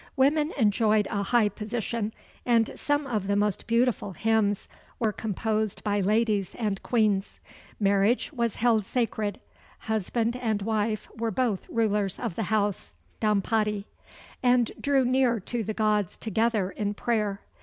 [0.15, 2.11] Women enjoyed a high position;
[2.43, 7.39] and some of the most beautiful hymns were composed by ladies and queens.
[7.79, 9.39] Marriage was held sacred.
[9.81, 13.85] Husband and wife were both "rulers of the house" (dampati);
[14.41, 17.41] and drew near to the gods together in prayer.